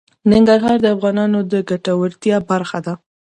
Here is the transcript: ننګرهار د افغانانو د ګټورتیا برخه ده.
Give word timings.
ننګرهار 0.31 0.77
د 0.81 0.87
افغانانو 0.95 1.39
د 1.51 1.53
ګټورتیا 1.69 2.35
برخه 2.49 2.79
ده. 2.85 2.93